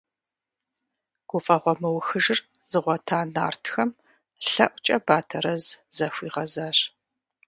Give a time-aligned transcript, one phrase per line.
[1.29, 2.39] Гуфӏэгъуэ мыухыжыр
[2.71, 3.89] зыгъуэта нартхэм
[4.49, 5.63] лъэӏукӏэ Батэрэз
[5.95, 6.77] захуигъэзащ.